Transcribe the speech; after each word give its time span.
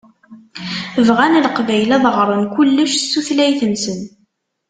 Bɣan 1.07 1.39
Leqbayel 1.45 1.89
ad 1.97 2.05
ɣṛen 2.17 2.43
kullec 2.53 2.91
s 2.95 3.03
tutlayt-nsen. 3.11 3.99